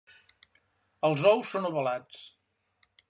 Els 1.09 1.27
ous 1.33 1.53
són 1.53 1.67
ovalats. 1.71 2.23